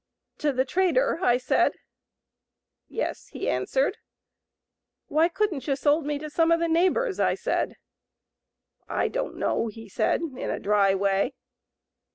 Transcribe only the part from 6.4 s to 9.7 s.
of the neighbors?' I said. 'I don't know,'